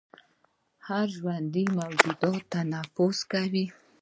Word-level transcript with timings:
هر 0.87 1.05
ژوندی 1.17 1.65
موجود 1.77 2.19
تنفس 2.53 3.17
کوي 3.31 3.65